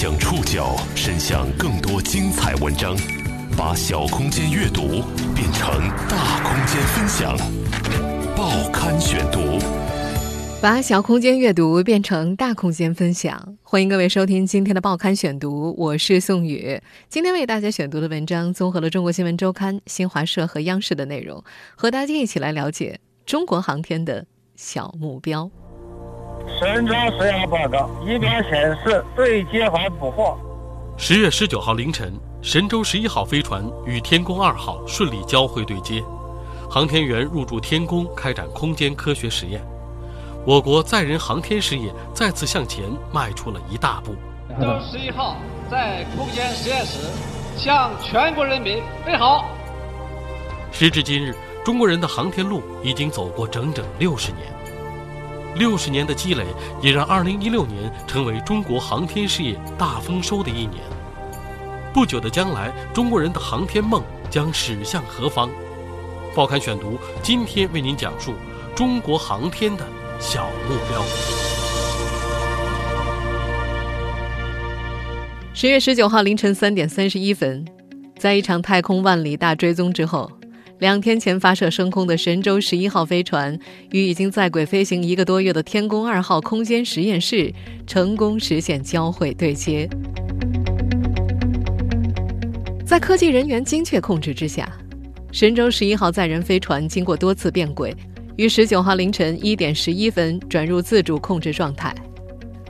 [0.00, 2.96] 将触角伸向更多精彩文章，
[3.56, 5.02] 把小空间阅读
[5.34, 5.68] 变成
[6.08, 7.36] 大空间分享。
[8.36, 9.58] 报刊选读，
[10.62, 13.56] 把小空间阅读变成大空间分享。
[13.64, 16.80] 欢迎各位收听今天的报刊选读，我是宋宇。
[17.08, 21.42] 今天为大家选读的文章综合了中国新闻周刊、新华社和央视的内容，
[21.74, 24.24] 和大家一起来了解中国航天的
[24.54, 25.50] 小目标。
[26.56, 30.36] 神舟十一号报告，仪表显示对接环捕获。
[30.96, 32.12] 十月十九号凌晨，
[32.42, 36.02] 神舟十一号飞船与天宫二号顺利交会对接，
[36.68, 39.62] 航天员入驻天宫开展空间科学实验，
[40.46, 44.16] 我国载人航天事业再次向前迈出了一大步。
[44.48, 45.36] 神舟十一号
[45.70, 46.98] 在空间实验室
[47.56, 49.44] 向全国人民问好。
[50.72, 54.57] 时至今日，中国人的航天路已经走过整整六十年。
[55.56, 56.44] 六十年的积累，
[56.80, 60.82] 也让2016年成为中国航天事业大丰收的一年。
[61.92, 65.50] 不久的将来，中国人的航天梦将驶向何方？
[66.34, 68.34] 报刊选读今天为您讲述
[68.74, 69.84] 中国航天的
[70.20, 71.02] 小目标。
[75.52, 77.66] 十月十九号凌晨三点三十一分，
[78.16, 80.30] 在一场太空万里大追踪之后。
[80.78, 83.58] 两天前发射升空的神舟十一号飞船
[83.90, 87.52] 与已经在轨飞行一个多月的天宫二号空间实验室
[87.84, 89.88] 成功实现交会对接。
[92.86, 94.72] 在科技人员精确控制之下，
[95.32, 97.92] 神舟十一号载人飞船经过多次变轨，
[98.36, 101.92] 于十九号凌晨一点十一分转入自主控制状态。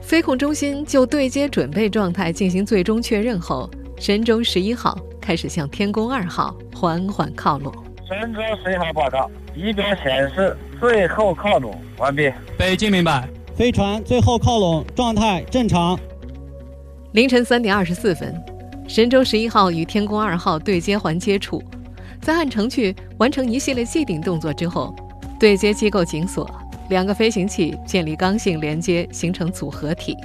[0.01, 7.71] 飞控中心就对接准备状态进行最终确认后，神舟十一号开始向天宫二号缓缓靠拢。
[8.09, 12.33] 神舟十一号报告，仪表显示最后靠拢完毕。
[12.57, 15.95] 北京明白，飞船最后靠拢状态正常。
[17.11, 18.33] 凌晨三点二十四分，
[18.87, 21.61] 神舟十一号与天宫二号对接环接触，
[22.19, 24.91] 在按程序完成一系列既定动作之后，
[25.39, 26.49] 对接机构紧锁，
[26.89, 30.17] 两个飞行器建立刚性连接，形成组合体。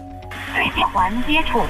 [0.54, 1.60] 对接环接触，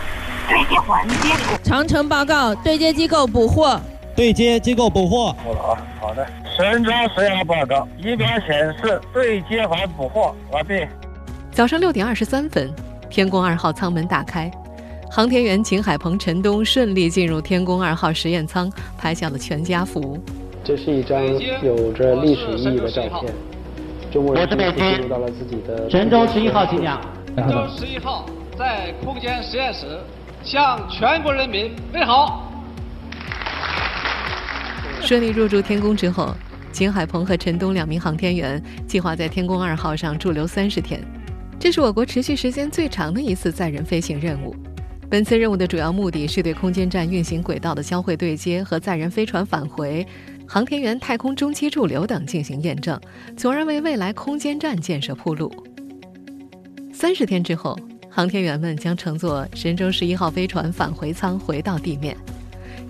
[0.48, 1.60] 对接环接触。
[1.64, 3.80] 长城报告，对接机构捕获。
[4.16, 5.34] 对接机构捕获。
[5.44, 6.26] 好了啊，好的。
[6.56, 10.86] 神舟十一号报告，仪表显示对接环捕获完毕。
[11.50, 12.72] 早上六点二十三分，
[13.10, 14.48] 天宫二号舱门打开，
[15.10, 20.16] 航天员秦海鹏、陈东顺利进入天宫二号实验舱，拍下了全家福。
[20.62, 21.20] 这是一张
[21.62, 23.34] 有着历史意义的照片。
[24.12, 27.00] 中国人进入到了自己的神舟十一号请讲。
[27.36, 28.24] 神舟十一号
[28.56, 29.98] 在空间实验室
[30.44, 32.48] 向全国人民问好。
[35.06, 36.34] 顺利入驻天宫之后，
[36.72, 40.98] 秦海鹏和陈冬两名航天员计划在天宫二号上驻留三十天，
[41.60, 44.56] 这是我国持续时间最长的一次载人飞行任务。
[45.10, 50.06] 本次任务的主要目的是对空间站运行轨道的交会对接和载人飞船返回、
[50.48, 52.98] 航天员太空中期驻留等进行验证，
[53.36, 55.52] 从而为未来空间站建设铺路。
[56.94, 57.78] 三十天之后，
[58.08, 62.16] 航天员们将乘坐神舟十一号飞船返回舱回到地面。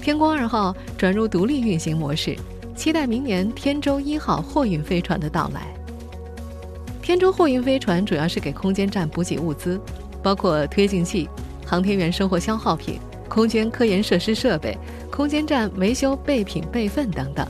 [0.04, 2.36] 天宫二号转入独立运行模式，
[2.76, 5.62] 期待明年天舟一号货运飞船的到来。
[7.00, 9.80] 天舟货运飞船主要是给空间站补给物资，
[10.22, 11.26] 包括推进器、
[11.64, 13.00] 航天员生活消耗品、
[13.30, 14.76] 空间科研设施设备、
[15.10, 17.48] 空间站维修备品备份等等。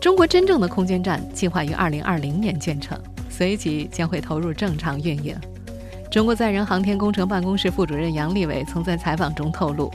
[0.00, 2.96] 中国真正的空间站计划于二零二零年建成，
[3.28, 5.36] 随即将会投入正常运营。
[6.12, 9.90] 中国载人航天工程办公室副主任杨利伟曾在采访中透露。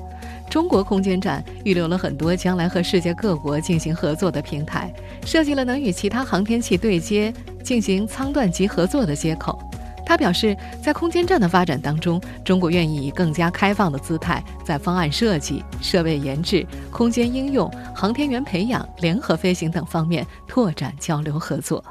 [0.50, 4.92] 中国空间站预留了很多将来和世界各国进行合作的平台，
[5.24, 7.32] 设计了能与其他航天器对接、
[7.64, 9.60] 进行舱段级合作的接口。
[10.04, 21.84] 他表示，在空间站的发展当中，中国愿意以更加开放的姿态，在方案设计、设备研制、空间应用、航天员培养、联合飞行等方面拓展交流合作。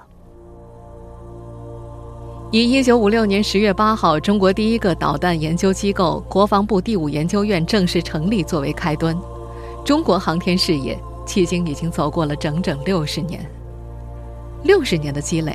[2.51, 9.15] 以一九五六年十月八号中国第一个导弹研究机构国防部第五研究院正式成立作为开端，
[9.85, 13.39] 中国航天事业迄今已经走过了整整六十年。
[14.63, 15.55] 六十年的积累，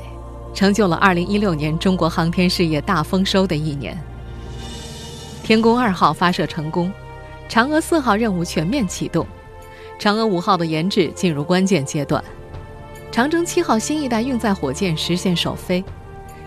[0.53, 3.99] 成就了二零一六年中国航天事业大丰收的一年。
[5.43, 6.93] 天宫二号发射成功，
[7.49, 9.25] 嫦娥四号任务全面启动，
[9.99, 12.23] 嫦娥五号的研制进入关键阶段，
[13.11, 15.83] 长征七号新一代运载火箭实现首飞。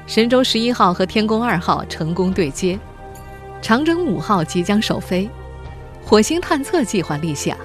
[0.06, 2.78] 神舟十一号和天宫二号成功对接，
[3.60, 5.28] 长征五号即将首飞，
[6.04, 7.58] 火星探测计划立项。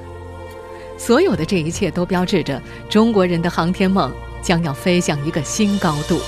[0.98, 2.60] 所有的这一切都标志着
[2.90, 4.12] 中国人的航天梦
[4.42, 6.20] 将要飞向一个新高度。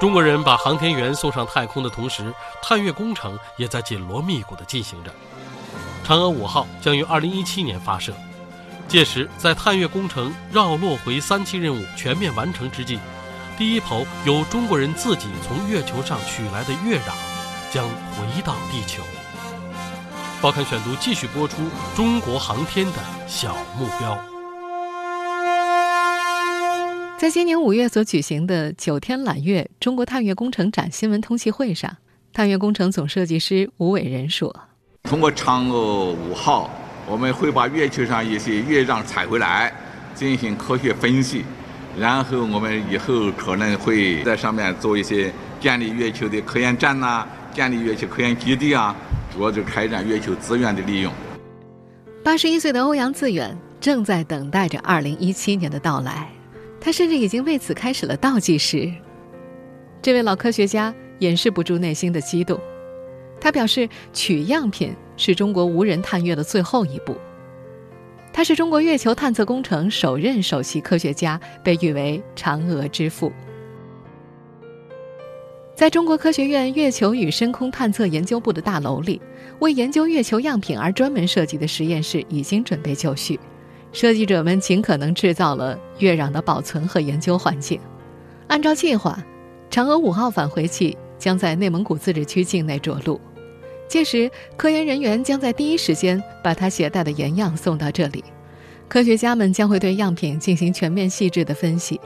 [0.00, 5.12] 中国人把航天员送上太空的同时，探月工程也在紧锣密鼓地进行着。
[6.04, 8.12] 嫦娥五号将于2017年发射，
[8.92, 12.98] 届时在探月工程绕落回三期任务全面完成之际，
[13.56, 17.14] 第一艘由中国人自己从月球上取来的月壤
[17.72, 19.02] 将回到地球。
[20.42, 21.62] 报刊选读继续播出
[21.96, 22.92] 中国航天的
[23.26, 24.22] 小目标。
[27.16, 31.96] 在今年五月所举行的九天揽月中国探月工程展新闻通气会上，
[32.34, 34.54] 探月工程总设计师吴伟仁说
[35.08, 36.68] ：“通过嫦娥五号，
[37.12, 39.70] 我们会把月球上一些月壤采回来，
[40.14, 41.44] 进行科学分析，
[42.00, 45.30] 然后我们以后可能会在上面做一些
[45.60, 48.96] 建立月球的科研站呐，建立月球科研基地啊，
[49.30, 51.12] 主要就开展月球资源的利用。”
[52.24, 56.26] 八十一岁的欧阳自远正在等待着二零一七年的到来。
[56.80, 58.90] 他甚至已经为此开始了倒计时。
[60.00, 62.58] 这位老科学家掩饰不住内心的激动，
[63.38, 67.16] 他表示，取样品是中国无人探月的最后一步。
[68.32, 73.30] 他是中国月球探测工程首任首席科学家，被誉为“嫦娥之父”。
[75.76, 79.22] 在中国科学院月球与深空探测研究部的大楼里，
[79.60, 83.38] 为研究月球样品而专门设计的实验室已经准备就绪。
[83.92, 87.80] 设计者们尽可能制造了月壤的保存和研究环境。
[88.48, 89.22] 按照计划，
[89.70, 93.20] 嫦娥五号返回器将在内蒙古自治区境内着陆，
[93.92, 98.24] 届时科研人员将在第一时间把他携带的原样送到这里。
[98.88, 102.00] 科学家们将会对样品进行全面细致的分析，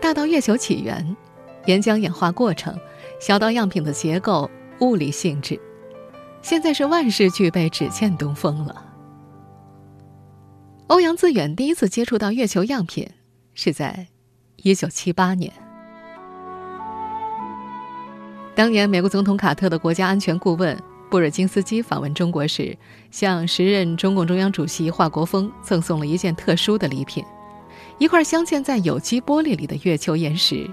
[0.00, 1.14] 大到月球起源、
[1.66, 2.74] 岩浆演化过程，
[3.20, 5.60] 小到样品的结构、物理性质。
[6.40, 8.86] 现在是万事俱备，只欠东风了。
[10.86, 13.06] 欧阳自远第一次接触到月球样品，
[13.52, 14.06] 是在
[14.62, 15.52] 1978年。
[18.54, 20.74] 当年，美国总统卡特的国家安全顾问
[21.10, 22.76] 布尔津斯基访问中国时，
[23.10, 27.24] 向时任中共中央主席华国锋赠送了一件特殊的礼品——
[27.98, 30.68] 一块镶嵌在有机玻璃里的月球岩石，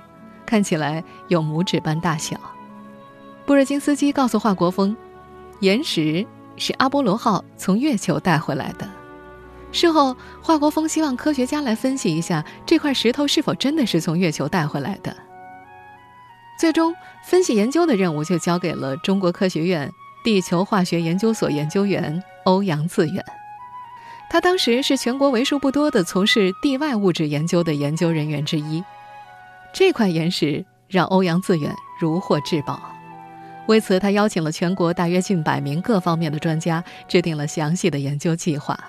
[0.45, 2.37] 看起来有拇指般大小。
[3.45, 4.95] 布尔津斯基告诉华国锋，
[5.61, 6.25] 岩石
[6.57, 8.89] 是阿波罗号从月球带回来的。
[9.71, 15.15] 事后，华国锋希望科学家来分析一下这块石头是否真的是从月球带回来的。
[16.59, 16.93] 最终，
[17.25, 19.91] 分析研究的任务就交给了中国科学院
[20.25, 23.23] 地球化学研究所研究员欧阳自远。
[24.27, 28.83] 他当时是全国为数不多的从事地外物质研究的研究人员之一。
[29.71, 32.81] 这块岩石让欧阳自远如获至宝，
[33.67, 38.79] 为此他邀请了全国大约近百名各方面的专家，制定了详细的研究计划。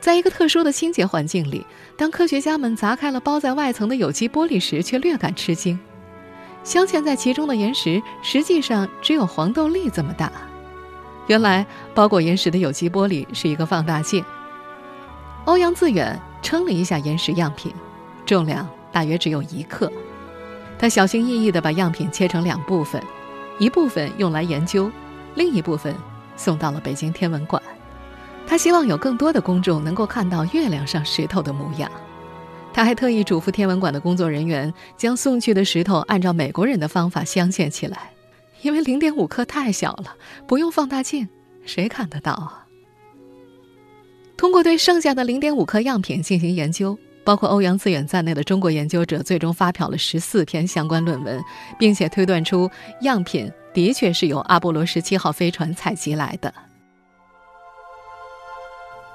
[0.00, 1.66] 在一个特殊的清洁环境里，
[1.98, 5.78] 当科学家们砸开了包在外层的有机玻璃时，却略感吃惊。
[6.66, 10.32] 镶嵌在其中的岩石实际上只有黄豆粒这么大。
[11.28, 11.64] 原来，
[11.94, 14.24] 包裹岩石的有机玻璃是一个放大镜。
[15.44, 17.72] 欧阳自远称了一下岩石样品，
[18.26, 19.90] 重量大约只有一克。
[20.76, 23.00] 他小心翼翼地把样品切成两部分，
[23.60, 24.90] 一部分用来研究，
[25.36, 25.94] 另一部分
[26.34, 27.62] 送到了北京天文馆。
[28.44, 31.88] 他希望有更多的公众能够看到月亮上石头的模样。
[32.76, 38.12] 他还特意嘱咐天文馆的工作人员，将送去的石头按照美国人的方法镶嵌起来，
[38.60, 40.14] 因为零点五克太小了，
[40.46, 41.26] 不用放大镜，
[41.64, 42.66] 谁看得到啊？
[44.36, 51.42] 通过对剩下的零点五克样品进行研究，包括欧阳自远在内的中国研究者最终发表了十四篇相关论文，
[51.78, 56.52] 并且推断出样品的确是由阿波罗十七号飞船采集来的。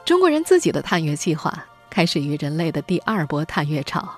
[0.04, 4.10] 中国人自己的探月计划开始于人类的第二波探月潮。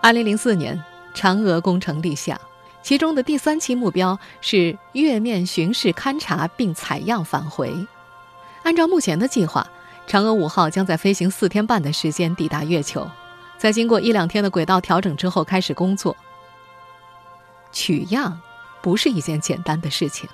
[0.00, 0.82] 二零零四年，
[1.14, 2.40] 嫦娥工程立项，
[2.80, 7.86] 其中的第三期目标是月面巡视勘察并采样返回。
[8.62, 9.66] 按照目前的计划，
[10.08, 13.06] 嫦娥五号将在飞行四天半的时间抵达月球，
[13.58, 16.16] 在经过一两天的轨道调整之后开始工作。
[17.72, 18.40] 取样
[18.80, 20.28] 不是一件简单的事情。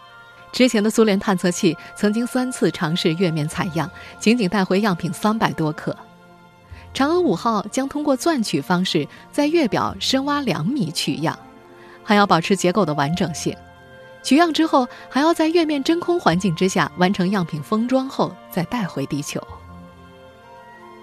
[0.52, 5.97] 之前的苏联探测器曾经三次尝试月面采样，仅仅带回样品三百多克。
[6.95, 11.38] 嫦娥五号将通过钻取方式在月表深挖两米取样，
[12.02, 13.55] 还要保持结构的完整性。
[14.23, 19.40] 取样之后，还要在月面真空环境之下完成样品封装后再带回地球。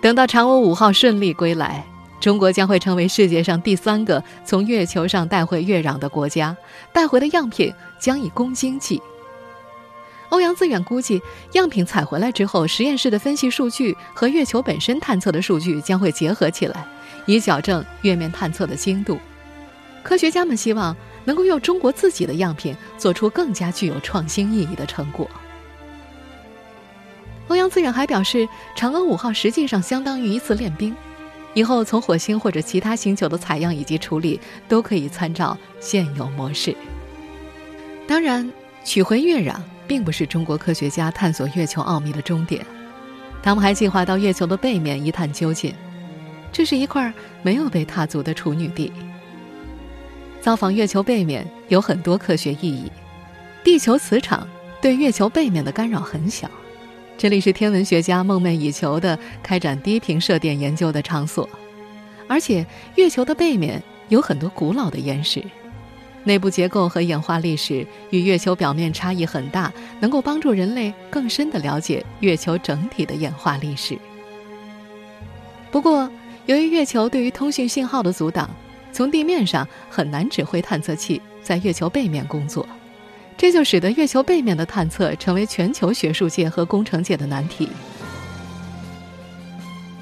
[0.02, 1.86] 等到嫦娥五号顺利归来，
[2.20, 6.56] 中国将会成为世界上第三个从月球上带回月壤的国家，
[6.92, 9.02] 带回的样品将以公斤计。
[10.30, 11.22] 欧阳自远估计，
[11.54, 16.86] 样品采回来之后，实验室的分析数据和月球本身探测的数据将会结合起来，
[17.26, 19.18] 以矫正月面探测的精度。
[20.04, 25.30] 科学家们希望能够用中国自己的样品做出更加具有创新意义的成果。
[27.48, 30.96] 欧阳自远还表示，嫦娥五号实际上相当于一次练兵，
[31.54, 36.76] 以后从火星或者其他星球的采样以及处理都可以参照现有模式。
[38.08, 38.52] 当然，
[38.84, 39.56] 取回月壤
[39.88, 42.66] 并不是中国科学家探索月球奥秘的终点，
[43.42, 45.74] 他们还计划到月球的背面一探究竟。
[46.52, 48.92] 这是一块没有被踏足的处女地。
[50.42, 52.92] 造访月球背面有很多科学意义。
[53.64, 54.48] 地球磁场
[54.82, 56.50] 对月球背面的干扰很小，
[57.18, 61.50] 这里是天文学家梦寐以求的开展低频射电研究的场所。
[62.28, 62.66] 而且，
[62.96, 65.44] 月球的背面有很多古老的岩石，
[66.26, 73.98] 内部结构和演化历史与月球表面差异很大，能够帮助人类更深地了解月球整体的演化历史。
[75.72, 76.10] 不过，
[76.46, 78.50] 由于月球对于通讯信号的阻挡，
[78.92, 82.68] 从地面上很难指挥探测器在月球背面工作，
[83.38, 87.70] 这就使得月球背面的探测成为全球学术界和工程界的难题。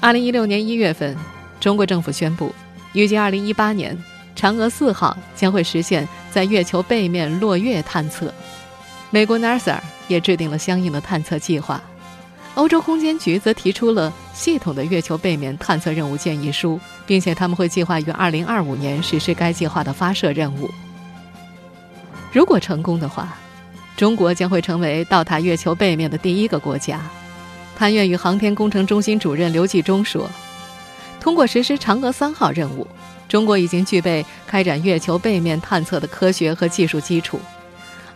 [0.00, 1.16] 二零一六年一月份，
[1.58, 2.54] 中国政府宣布，
[2.92, 3.98] 预计二零一八年，
[4.36, 8.32] 嫦娥四号将会实现在月球背面落月探测。
[9.10, 11.80] 美国 NASA 也制定了相应的探测计划。
[12.54, 20.70] 欧洲空间局则提出了系统的月球背面探测任务建议书，并且他们会计划于2025年实施该计划的发射任务。
[22.32, 23.36] 如果成功的话，
[23.96, 27.00] 中国将会成为到达月球背面的第一个国家。
[27.76, 30.30] 探月与航天工程中心主任刘继忠说
[31.18, 32.86] ：“通过实施嫦娥三号任务，
[33.28, 37.40] 中国已经具备开展月球背面探测的科学和技术基础。”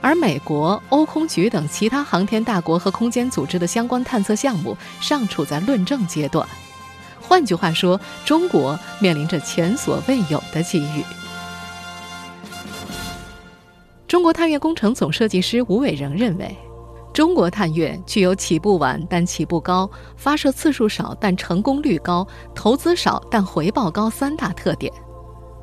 [0.00, 6.47] 而美国、欧空局等其他航天大国和空间组织的相关探测项目尚处在论证阶段。
[7.21, 11.03] 换句话说，中国面临着前所未有的机遇。
[14.07, 16.57] 中国探月工程总设计师吴伟仁认为，
[17.18, 24.92] 中国探月具有起步晚但起步高、发射次数少但成功率高、投资少但回报高三大特点。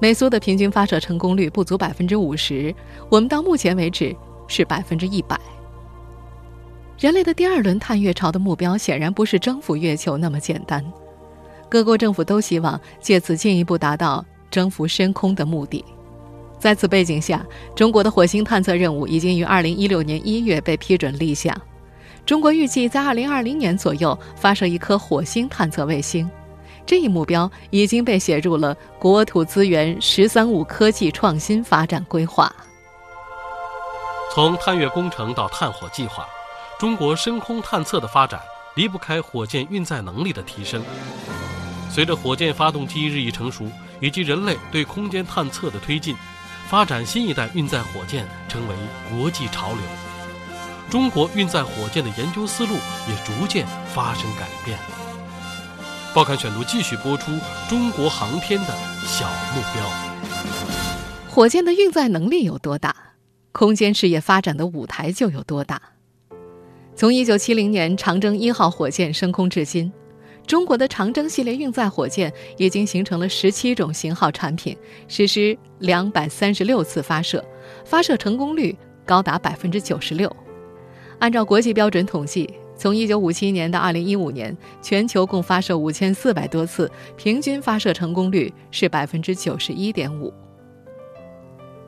[0.01, 2.75] 美苏的平均发射成功率不足百分之五十，
[3.07, 4.13] 我们到目前为止
[4.49, 5.39] 是百分之一百。
[6.99, 10.83] 人类的第二轮探月潮的目标显然不是征服月球那么简单，
[11.69, 15.85] 各国政府都希望借此进一步达到征服深空的目的。
[16.65, 17.45] 在此背景下，
[17.75, 21.55] 中国的火星探测任务已经于二零一六年一月被批准立项，
[22.25, 26.27] 中国预计在二零二零年左右发射一颗火星探测卫星。
[26.83, 32.51] 这一目标已经被写入了国土资源“十三五”科技创新发展规划。
[34.33, 36.25] 从探月工程到探火计划，
[36.79, 38.41] 中国深空探测的发展
[38.73, 40.81] 离不开火箭运载能力的提升。
[41.91, 43.69] 随着火箭发动机日益成熟，
[44.01, 46.15] 以及人类对空间探测的推进，
[46.67, 48.75] 发展新一代运载火箭成为
[49.09, 49.81] 国际潮流。
[50.89, 52.73] 中国运载火箭的研究思路
[53.07, 54.77] 也逐渐发生改变。
[56.13, 57.31] 报刊选读继续播出
[57.69, 58.67] 中国航天的
[59.05, 59.83] 小目标。
[61.29, 62.95] 火箭的运载能力有多大，
[63.51, 65.81] 空间事业发展的舞台就有多大。
[66.95, 69.91] 从1970年长征一号火箭升空至今，
[70.47, 77.43] 中国的长征系列运载火箭已经形成了17种型号产品，实施236次发射，
[77.83, 80.29] 发射成功率高达96%。
[81.19, 82.49] 按照国际标准统计。
[82.77, 90.33] 从1957年到2015年，全球共发射5400多次，平均发射成功率是91.5%。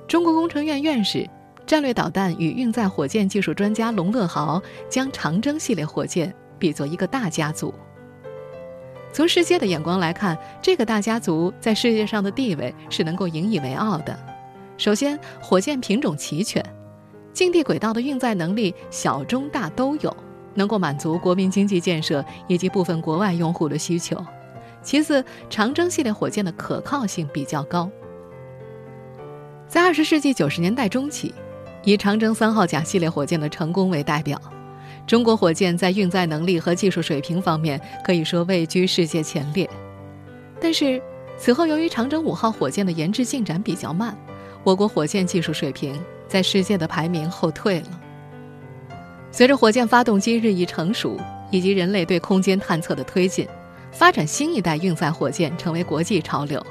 [0.07, 1.29] 中国工程院院士、
[1.65, 7.73] 战略导弹与运载火箭技术专家龙乐豪将长征系列火箭比作一个大家族。
[9.13, 14.17] 从世界的眼光来看，这个大家族在世界上的地位是能够引以为傲的。
[14.77, 16.63] 首先，火箭品种齐全，
[17.33, 20.15] 近地轨道的运载能力小、中、大都有。
[20.53, 24.17] 能够满足国民经济建设以及部分国外用户的需求。
[24.81, 27.87] 其次，长征系列火箭的可靠性比较高。
[29.67, 31.31] 在二十世纪九十年代中期，
[31.83, 34.41] 以长征三号甲系列火箭的成功为代表，
[35.07, 39.67] 中国火箭在运载能力和技术水平方面可以说位居世界前列。
[40.59, 41.01] 但是，
[41.37, 44.15] 此后由于长征五号火箭的研制进展比较慢，
[44.65, 45.97] 我国火箭技术水平
[46.27, 48.01] 在世界的排名后退了。
[49.31, 51.17] 随着火箭发动机日益成熟，
[51.51, 53.47] 以及人类对空间探测的推进，
[53.93, 56.61] 发展新一代运载火箭成为国际潮流。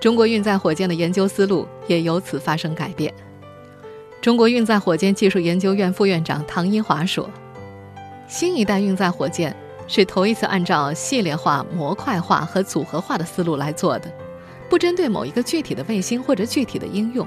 [0.00, 3.14] 中国运载火箭的研究思路也由此发生改变。
[4.20, 7.30] 中国运载火箭技术研究院副院长唐一华说
[8.26, 9.54] ：“新一代运载火箭
[9.86, 14.10] 是头一次按照系列化、模块化和组合化的思路来做的，
[14.68, 17.26] 不针对某一个具体的卫星或者具体的应用。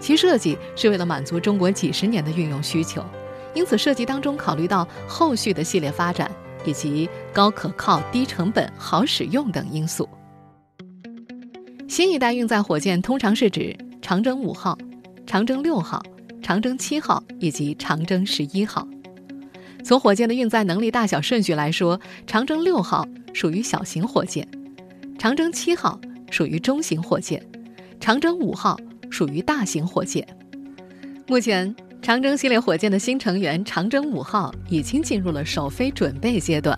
[0.00, 3.04] 其设计是为了满足中国几十年的运用需求，
[3.54, 6.30] 因此设计当中考虑到后续的系列发展
[6.64, 10.08] 以及高可靠、低成本、好使用等因素。
[11.88, 14.76] 新一代运载火箭通常是指长征五号、
[15.26, 16.02] 长征六号、
[16.42, 18.86] 长征七号以及长征十一号。
[19.86, 24.44] 从火箭的运载能力大小顺序来说，长征六号属于小型火箭，
[25.16, 27.40] 长征七号属于中型火箭，
[28.00, 28.76] 长征五号。
[29.08, 30.26] 属于大型火箭。
[31.28, 36.76] 目前，长征系列火箭的新成员长征五号已经进入了首飞准备阶段，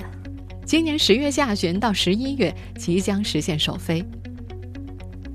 [0.66, 4.04] 今年十月下旬到十一月即将实现首飞。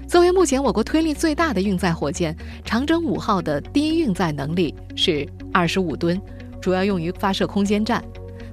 [0.08, 6.22] 作为目前我国推力最大的运载火箭，长征五号的低运载能力是二十五吨，
[6.64, 8.02] 主要用于发射空间站。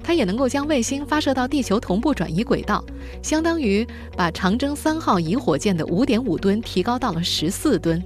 [0.03, 2.83] 它也能够将卫星发射到地球同步转移轨道，
[3.21, 3.87] 相当于
[4.17, 8.03] 把长征三号乙火箭的五点五吨提高到了十四吨。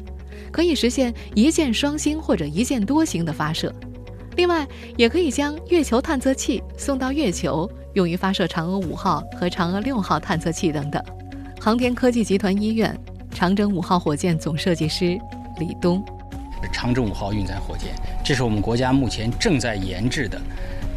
[0.52, 3.74] 可以实现一箭双星或者一箭多星的发射，
[4.36, 11.02] 另外也可以将月球探测器送到月球，用于发射嫦娥五号和嫦娥六号探测器等等。
[11.60, 12.96] 航天科技集团医院
[13.32, 15.18] 长征五号火箭总设计师
[15.60, 16.04] 李东，
[16.72, 17.96] 长征五号运载火箭，
[18.26, 20.42] 这是我们国家目前正在研制的，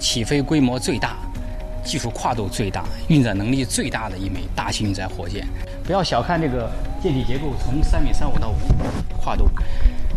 [0.01, 1.19] 起飞规模最大、
[1.85, 5.47] 技术跨度最大、运载能力最大的一枚大型运载火箭。
[5.85, 8.89] 不要小看这个舰体结构，从三米三五到五米
[9.23, 9.45] 跨度，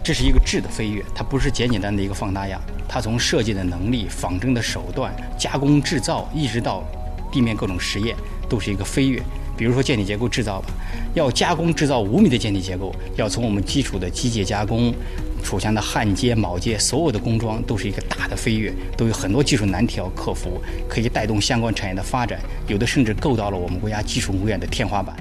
[0.01, 2.57] 这是一个质的飞跃，它不是简简单的一个放大呀。
[2.87, 6.81] 它从设计的能力、仿真的手段、加工制造，一直到
[7.29, 8.15] 地面各种实验，
[8.47, 9.21] 都是一个飞跃。
[9.57, 10.69] 比如说舰体结构制造吧，
[11.13, 14.93] 要加工制造五米的舰体结构，要从我们基础的机械加工、
[15.41, 25.15] 楚墙的焊接、铆接，所有的工装都是一个大的飞跃，都有很多技术难题要克服，可以带动相关产业的发展，有的甚至够到了我们国家技术工业的天花板。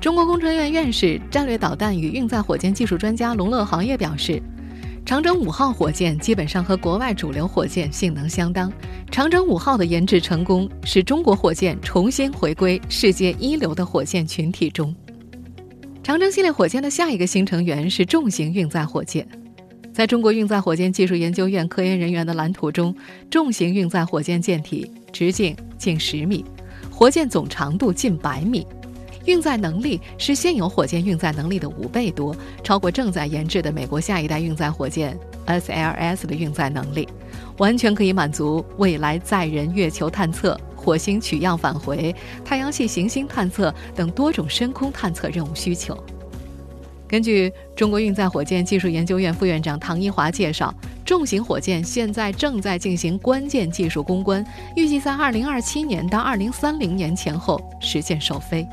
[0.00, 4.40] 中国工程院院士、战略导弹与运载火箭技术专家龙乐豪也表示，
[5.04, 8.72] 长征五号火箭基本上和国外主流火箭性能相当。
[9.10, 14.94] 长征五号的研制成功，使中国火箭重新回归世界一流的火箭群体中。
[16.02, 19.26] 长征系列火箭的下一个新成员是重型运载火箭。
[19.96, 22.94] 在中国运载火箭技术研究院科研人员的蓝图中，
[23.30, 26.44] 重型运载火箭舰体直径近十米，
[26.90, 28.66] 火箭总长度近百米。
[29.24, 37.08] 运载能力是现有火箭运载能力的五倍多，超过正在研制的美国下一代运载火箭 SLS 的运载能力，
[37.56, 45.98] 完全可以满足未来载人月球探测、火星取样返回、太阳系行星探测等多种深空探测任务需求。
[47.08, 58.66] 根据中国运载火箭技术研究院副院长唐一华介绍，重型火箭现在正在进行关键技术攻关，预计在2027年到2030年前后实现首飞。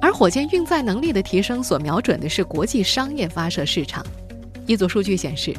[0.00, 4.06] 而火箭运载能力的提升所瞄准的是国际商业发射市场。
[4.64, 5.52] 一组数据显示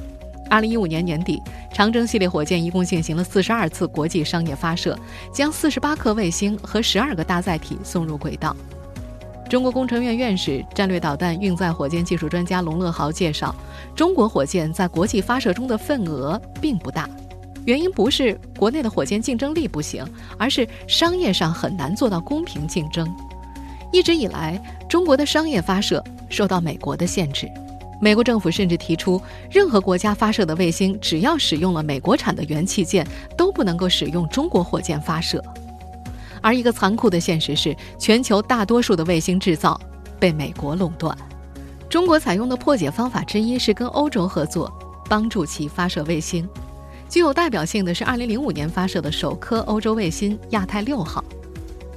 [0.49, 1.41] ，2015年年底，
[1.73, 4.97] 长征系列火箭一共进行了42次国际商业发射，
[5.33, 8.55] 将48颗卫星和12个搭载体送入轨道。
[9.49, 13.53] 中国工程院院士、战略导弹运载火箭技术专家龙乐豪介绍，
[13.95, 17.09] 中国火箭在国际发射中的份额并不大，
[17.65, 20.05] 原因不是国内的火箭竞争力不行，
[20.37, 23.11] 而是商业上很难做到公平竞争。
[23.91, 27.49] 一直以来，中国的商业发射受到美国的限制。
[27.99, 35.43] 美国政府甚至提出，任何国家发射的卫星，只要使用了美国产的元器件，都不能够使用中国火箭发射。
[36.41, 39.79] 而一个残酷的现实是，全球大多数的卫星制造
[40.19, 41.17] 被美国垄断。
[41.89, 44.71] 中国采用的破解方法之一是跟欧洲合作，
[45.07, 46.47] 帮助其发射卫星。
[47.09, 51.23] 具有代表性的是2005年发射的首颗欧洲卫星亚太六号。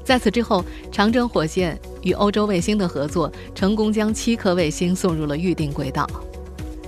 [0.02, 6.08] 在此之后，长征火箭与欧洲卫星的合作，成功将七颗卫星送入了预定轨道。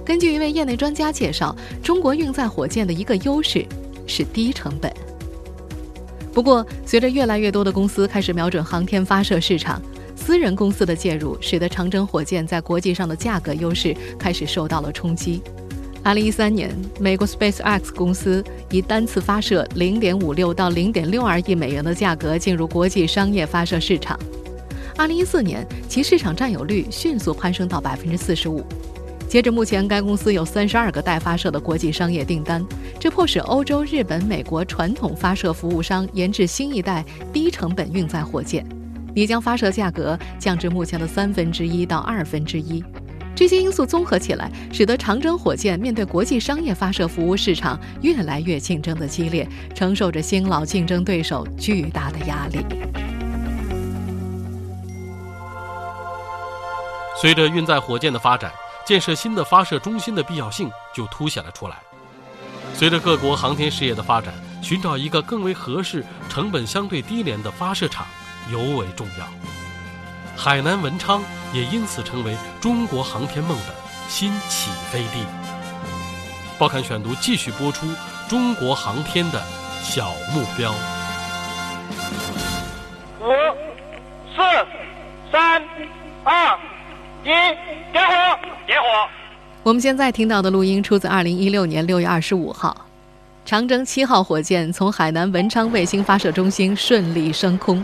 [0.05, 3.65] 根据一位业内专家介绍，中国运载火箭的一个优势
[4.07, 4.93] 是低成本。
[6.35, 9.81] 不过，随着越来越多的公司开始瞄准航天发射市场，
[10.17, 15.41] 私人公司的介入，使得长征火箭在国际上的价格优势开始受到了冲击。
[16.03, 24.19] 二零一三年，美国 SpaceX 公司以单次发射零点五六到零点六二亿美元的价格进入国际商业发射市场。
[24.97, 28.67] 二零一四年，其市场占有率迅速攀升到百分之四十五。
[29.35, 32.65] 截至目前，该公司有三十二个待发射的国际商业订单，
[33.01, 38.65] 这迫使欧洲、日本、美国传统发射服务商研制新一代低成本运载火箭，
[39.13, 42.81] 拟将发射价格降至目前的三分之一到二分之一。
[43.35, 52.65] 这些因素综合起来，使得长征火箭面对国际商业发射服务市场越来越竞争的激烈，承受着新老竞争对手巨大的压力。
[57.21, 58.53] 随着运载火箭的发展，
[58.85, 61.77] 建设新的发射中心的必要性就凸显了出来。
[62.75, 68.07] 随着各国航天事业的发展，寻找一个更为合适、成本相对低廉的发射场
[68.51, 69.27] 尤为重要。
[70.37, 73.75] 海南文昌也因此成为中国航天梦的
[74.09, 75.25] 新起飞地。
[76.59, 77.87] 报刊选读继续播出
[78.29, 79.43] 中国航天的
[79.83, 80.75] 小目标。
[89.65, 92.87] 我们现在听到的录音出自二零一六年六月二十五号，
[93.47, 97.83] 长征七号火箭从海南文昌卫星发射中心顺利升空，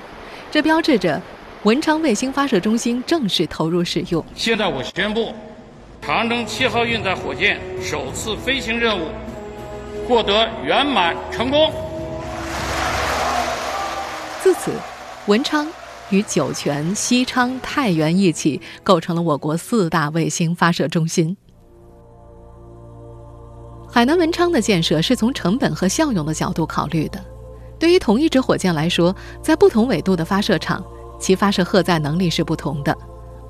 [0.50, 1.18] 这标志着
[1.62, 4.22] 文昌卫星发射中心正式投入使用。
[4.34, 5.32] 现在我宣布，
[6.02, 9.06] 长征七号运载火箭首次飞行任务
[10.06, 11.72] 获得圆满成功。
[14.42, 14.70] 自此，
[15.24, 15.66] 文昌
[16.10, 21.38] 与酒泉、西昌、太原一起构成了我国四大卫星发射中心。
[23.92, 27.20] 海南文昌的建设是从成本和效用的角度考虑的。
[27.78, 30.84] 对于同一支火箭来说，在不同纬度的发射场，
[31.18, 32.96] 其发射荷载能力是不同的。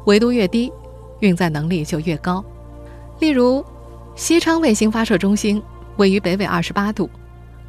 [0.07, 0.73] 纬度越低，
[1.19, 2.43] 运载能力就越高。
[3.19, 3.63] 例如，
[4.15, 5.63] 西昌卫星发射中心
[5.97, 7.11] 位于北纬二十八度，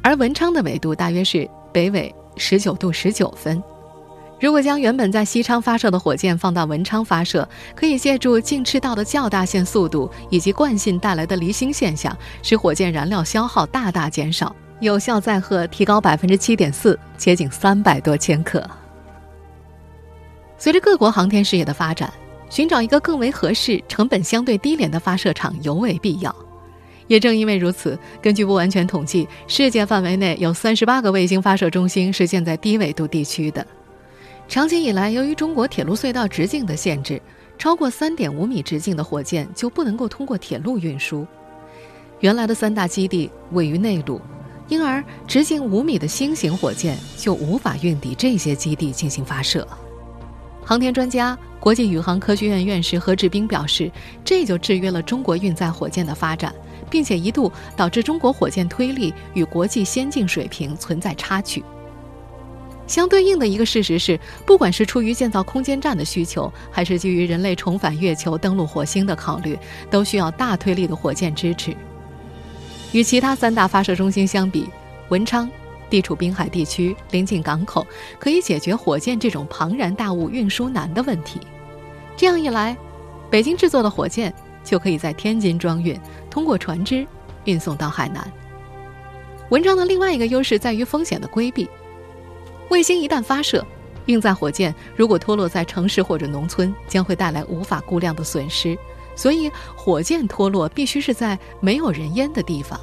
[0.02, 3.62] 而文昌的纬度大约是北纬十九度十九分。
[4.42, 18.68] 如果将原本在西昌发射的火箭放到文昌发射，可以借助近赤道的较大线速度以及惯性带来的离心现象，使火箭燃料消耗大大减少，有效载荷提高百分之七点四，接近三百多千克。
[20.58, 22.12] 随着各国航天事业的发展，
[22.50, 26.34] 寻找一个更为合适、成本相对低廉的发射场尤为必要。
[27.06, 33.64] 也正因为如此，根据不完全统计，世界范围内有三十八个卫星发射中心是建在低纬度地区的。
[34.52, 37.18] 长期以来，由于中国铁路隧道直径的限制，
[37.56, 41.26] 超过三点五米直径的火箭就不能够通过铁路运输。
[42.20, 44.20] 原来的三大基地位于内陆，
[44.68, 49.66] 因而直径五米的新型火箭就无法运抵这些基地进行发射。
[50.62, 53.90] 航天专家、国际宇航科学院院士何志斌表示，
[54.22, 56.54] 这就制约了中国运载火箭的发展，
[56.90, 61.64] 并且一度导致中国火箭推力与国际先进水平存在差距。
[62.92, 69.58] 相对应的一个事实是，不管是出于建造空间站的需求，还是基于人类重返月球、登陆火星的考虑，
[69.90, 71.74] 都需要大推力的火箭支持。
[72.92, 74.68] 与其他三大发射中心相比，
[75.08, 75.50] 文昌
[75.88, 77.86] 地处滨海地区，临近港口，
[78.18, 81.40] 可以解决火箭这种庞然大物运输难的问题。
[82.14, 82.76] 这样一来，
[83.30, 84.30] 北京制作的火箭
[84.62, 87.06] 就可以在天津装运，通过船只
[87.44, 88.30] 运送到海南。
[89.48, 91.66] 文昌的另外一个优势在于风险的规避。
[92.72, 93.62] 卫星一旦发射，
[94.06, 98.76] 运载火箭如果脱落在城市或者农村，将会带来无法估量的损失。
[99.14, 102.80] 所以，火箭脱落必须是在没有人烟的地方。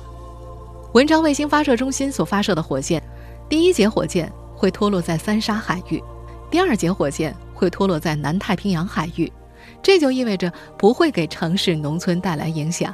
[0.94, 3.02] 文昌卫星发射中心所发射的火箭，
[3.50, 6.04] 第一节火箭会脱落在三沙海域，
[6.52, 9.32] 第二节火箭会脱落在南太平洋海域。
[9.82, 12.94] 这就意味着不会给城市、农村带来影响。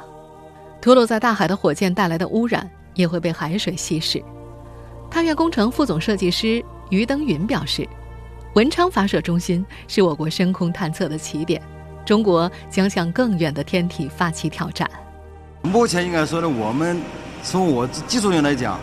[0.80, 4.22] 脱落在大海的火箭带来的污染也会被海水稀释。
[5.10, 6.64] 探月工程副总设计师。
[6.90, 7.88] 于登云表示，
[8.54, 11.60] 文昌发射中心是我国深空探测的起点，
[12.04, 14.88] 中国将向更远的天体发起挑战。
[15.62, 17.00] 目前应该说呢，我们
[17.42, 18.78] 从我技术上来讲，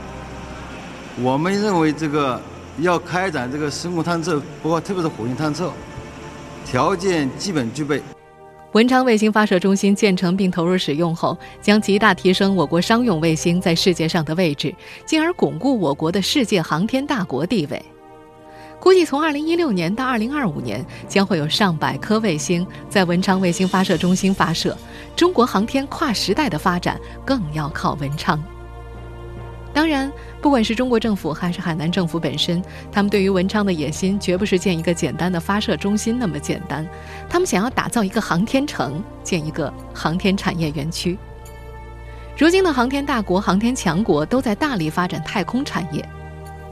[1.21, 2.41] 我们认为这个
[2.79, 5.71] 要开展这个深空探测，包括特别是火星探测，
[6.65, 8.01] 条件基本具备。
[8.73, 14.73] 文昌卫星发射中心建成并投入使用后，将极大提升我国商用卫星在世界上的位置，
[15.05, 17.79] 进而巩固我国的世界航天大国地位。
[18.83, 24.77] 估计从2016年到2025年，将会有上百颗卫星在文昌卫星发射中心发射。
[25.15, 28.43] 中国航天跨时代的发展更要靠文昌。
[29.73, 36.85] 当然，不管是中国政府还是海南政府本身，他们对于文昌的野心绝不是建一个简单的发射中心那么简单。
[37.29, 41.17] 他们想要打造一个航天城，建一个航天产业园区。
[42.37, 46.03] 如今的航天大国、航天强国都在大力发展太空产业。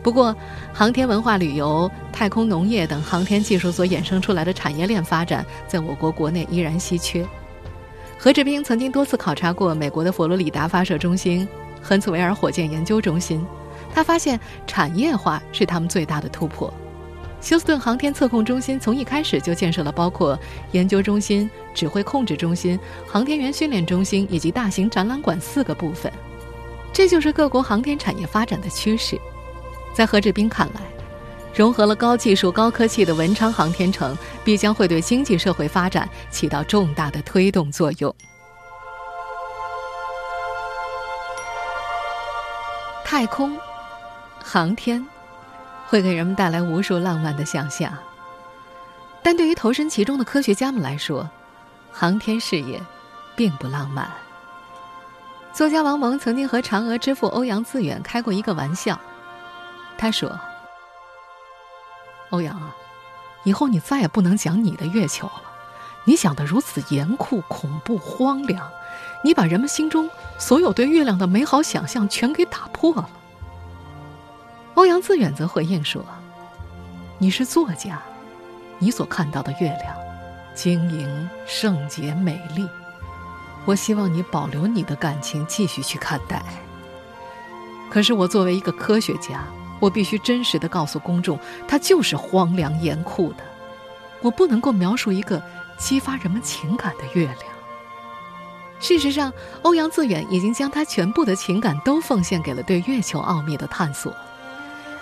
[0.03, 0.35] 不过，
[0.73, 7.25] 航天文化旅游、太空农业等航天技术所衍生出来的产业链发展，在我国国内依然稀缺。
[8.17, 11.47] 何志斌曾经多次考察过美国的佛罗里达发射中心、
[11.81, 13.45] 亨茨维尔火箭研究中心，
[13.93, 16.73] 他发现产业化是他们最大的突破。
[17.39, 20.37] 休斯顿航天测控中心从一开始就建设了包括
[20.73, 26.11] 研究中心、指挥控制中心、航天员训练中心以及大型展览馆四个部分，
[26.93, 29.19] 这就是各国航天产业发展的趋势。
[29.93, 30.81] 在何志斌看来，
[31.53, 38.13] 融合了高技术、高科技的文昌航天城，必将会对经济社会发展起到重大的推动作用。
[43.03, 43.57] 太空、
[44.41, 45.05] 航天，
[45.85, 47.93] 会给人们带来无数浪漫的想象。
[49.21, 51.29] 但对于投身其中的科学家们来说，
[51.91, 52.81] 航天事业
[53.35, 54.09] 并不浪漫。
[55.53, 58.97] 作家王蒙曾经和嫦娥之父欧阳自远开过一个玩笑，
[60.01, 60.39] 他说
[62.31, 62.75] ：“欧阳啊，
[63.43, 65.43] 以后你再也不能讲你的月球了，
[66.05, 68.67] 你讲的如此严酷、恐怖、荒凉，
[69.23, 70.09] 你把人们心中
[70.39, 73.07] 所有对月亮的美好想象全给打破了。”
[74.73, 76.03] 欧阳自远则回应说
[77.21, 78.01] ：“你是作家，
[78.79, 79.95] 你所看到的月亮，
[80.55, 82.67] 晶莹、圣洁、美丽。”
[83.65, 86.43] 我希望你保留你的感情，继续去看待。
[87.91, 89.43] 可是我作为一个科学家，
[89.81, 93.43] 我必须真实的告诉公众，它就是荒凉严酷的。
[94.21, 95.41] 我不能够描述一个
[95.77, 97.39] 激发人们情感的月亮。
[98.79, 104.15] 事实上，欧阳自远已经将他全部的情感都奉献给了对月球奥秘的探索。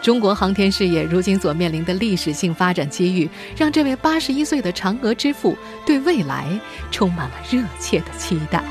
[0.02, 6.58] 中国航天事业如今所面临的历史性发展机遇，让这位八十一岁的嫦娥之父对未来
[6.90, 8.64] 充满了热切的期待。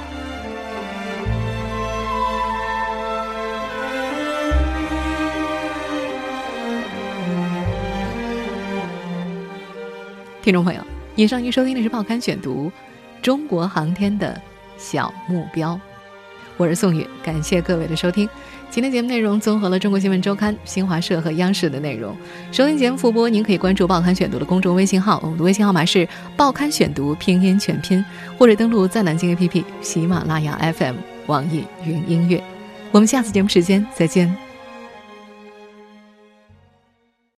[10.49, 10.81] 听众朋友，
[11.15, 12.69] 以上您收听的是《报刊选读》，
[13.23, 14.41] 中国航天的
[14.79, 15.79] 小目标。
[16.57, 18.27] 我是宋宇，感谢各位的收听。
[18.71, 22.17] 今天节目内容综合了中国新闻周刊、新华社和央视的内容。
[22.51, 28.03] 收听节目复播，您可以关注《报刊选读》的公众微信号，我们的微信号码是《报刊选读》拼音全拼，
[28.39, 32.43] 或者登录在南京 APP、喜马拉雅 FM、网易云音乐。
[32.91, 34.48] 我们下次节目时间再见。